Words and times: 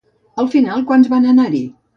Al 0.43 0.49
final 0.55 0.87
quants 0.93 1.13
van 1.15 1.31
anar-hi? 1.35 1.65